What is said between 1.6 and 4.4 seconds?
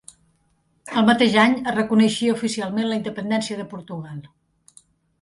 reconeixia oficialment la independència de Portugal.